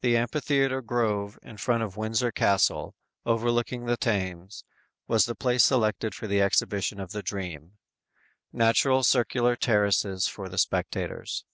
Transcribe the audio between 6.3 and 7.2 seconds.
exhibition of